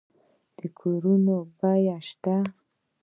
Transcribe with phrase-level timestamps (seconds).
[0.57, 2.35] د کورونو بیمه شته؟